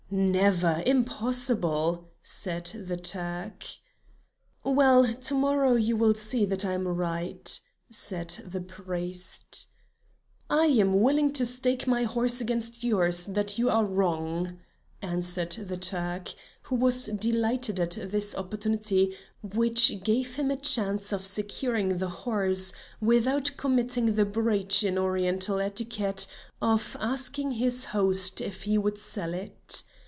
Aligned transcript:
"Never! 0.13 0.83
Impossible!" 0.85 2.09
said 2.21 2.65
the 2.65 2.97
Turk. 2.97 3.63
"Well, 4.61 5.13
to 5.13 5.33
morrow 5.33 5.75
you 5.75 5.95
will 5.95 6.15
see 6.15 6.43
that 6.47 6.65
I 6.65 6.73
am 6.73 6.85
right," 6.85 7.57
said 7.89 8.43
the 8.45 8.59
priest. 8.59 9.67
"I 10.49 10.65
am 10.65 10.99
willing 10.99 11.31
to 11.31 11.45
stake 11.45 11.87
my 11.87 12.03
horse 12.03 12.41
against 12.41 12.83
yours, 12.83 13.25
that 13.25 13.57
you 13.57 13.69
are 13.69 13.85
wrong," 13.85 14.59
answered 15.01 15.51
the 15.53 15.77
Turk, 15.77 16.33
who 16.63 16.75
was 16.75 17.05
delighted 17.05 17.79
at 17.79 17.91
this 18.11 18.35
opportunity 18.35 19.15
which 19.41 20.03
gave 20.03 20.35
him 20.35 20.51
a 20.51 20.57
chance 20.57 21.13
of 21.13 21.23
securing 21.25 21.99
the 21.99 22.09
horse, 22.09 22.73
without 22.99 23.49
committing 23.55 24.15
the 24.15 24.25
breach 24.25 24.83
in 24.83 24.97
Oriental 24.97 25.61
etiquette 25.61 26.27
of 26.61 26.97
asking 26.99 27.51
his 27.51 27.85
host 27.85 28.41
if 28.41 28.63
he 28.63 28.77
would 28.77 28.97
sell 28.97 29.33
it. 29.33 29.83